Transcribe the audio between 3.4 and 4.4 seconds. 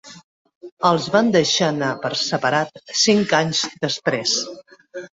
anys després.